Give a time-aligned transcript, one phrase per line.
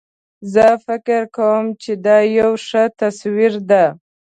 [0.53, 3.85] زه فکر کوم چې دا یو ښه تصویر ده